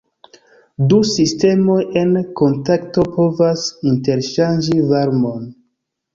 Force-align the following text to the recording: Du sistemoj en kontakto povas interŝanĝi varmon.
Du 0.93 1.01
sistemoj 1.09 1.75
en 2.01 2.15
kontakto 2.41 3.05
povas 3.19 3.67
interŝanĝi 3.93 4.81
varmon. 4.97 5.47